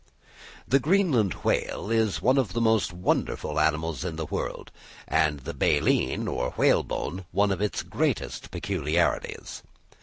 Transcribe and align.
The 0.67 0.79
Greenland 0.79 1.33
whale 1.43 1.91
is 1.91 2.23
one 2.23 2.39
of 2.39 2.53
the 2.53 2.59
most 2.59 2.91
wonderful 2.91 3.59
animals 3.59 4.03
in 4.03 4.15
the 4.15 4.25
world, 4.25 4.71
and 5.07 5.41
the 5.41 5.53
baleen, 5.53 6.27
or 6.27 6.55
whalebone, 6.57 7.25
one 7.31 7.51
of 7.51 7.61
its 7.61 7.83
greatest 7.83 8.49
peculiarities. 8.49 9.61